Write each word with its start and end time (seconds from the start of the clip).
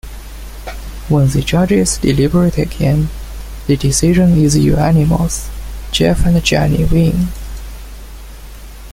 When 1.09 1.27
the 1.27 1.43
judges 1.43 1.99
deliberate 1.99 2.57
again, 2.57 3.09
the 3.67 3.77
decision 3.77 4.35
is 4.43 4.57
unanimous: 4.57 5.47
Jeff 5.91 6.25
and 6.25 6.43
Janey 6.43 6.85
win! 6.85 7.27